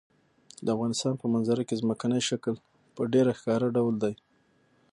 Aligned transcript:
د 0.65 0.67
افغانستان 0.75 1.13
په 1.21 1.25
منظره 1.33 1.63
کې 1.67 1.79
ځمکنی 1.81 2.21
شکل 2.29 2.55
په 2.95 3.01
ډېر 3.13 3.25
ښکاره 3.37 3.67
ډول 3.75 3.95
دی. 4.03 4.13